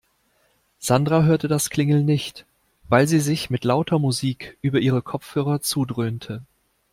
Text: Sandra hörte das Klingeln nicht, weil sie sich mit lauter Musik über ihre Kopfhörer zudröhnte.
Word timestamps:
Sandra 0.79 1.21
hörte 1.25 1.47
das 1.47 1.69
Klingeln 1.69 2.05
nicht, 2.05 2.47
weil 2.89 3.07
sie 3.07 3.19
sich 3.19 3.51
mit 3.51 3.63
lauter 3.63 3.99
Musik 3.99 4.57
über 4.63 4.79
ihre 4.79 5.03
Kopfhörer 5.03 5.61
zudröhnte. 5.61 6.41